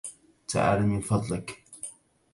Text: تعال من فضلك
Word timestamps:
تعال 0.47 0.81
من 0.87 1.01
فضلك 1.01 1.63